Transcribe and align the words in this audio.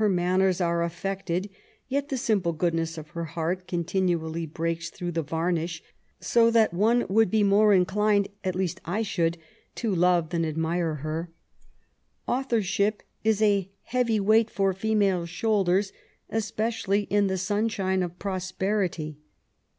Her 0.00 0.08
manners 0.08 0.62
are 0.62 0.82
affected, 0.82 1.50
yet 1.86 2.08
the 2.08 2.16
simple 2.16 2.54
goodness 2.54 2.96
of 2.96 3.10
her 3.10 3.26
heart 3.26 3.68
continually 3.68 4.46
breaks 4.46 4.88
through 4.88 5.12
the 5.12 5.20
varnish, 5.20 5.82
so 6.20 6.50
that 6.50 6.72
one 6.72 7.04
would 7.10 7.30
be 7.30 7.42
more 7.42 7.74
inclined, 7.74 8.28
at 8.44 8.54
least 8.56 8.80
I 8.86 9.02
should, 9.02 9.36
to 9.74 9.94
love 9.94 10.30
than 10.30 10.46
admire 10.46 10.94
her. 10.94 11.28
Authorship 12.26 13.02
is 13.24 13.42
a 13.42 13.68
heavy 13.82 14.18
weight 14.18 14.48
for 14.48 14.72
female 14.72 15.26
shoulders, 15.26 15.92
especially 16.30 17.02
in 17.10 17.26
the 17.26 17.36
sunshine 17.36 18.02
of 18.02 18.18
prosperity. 18.18 19.18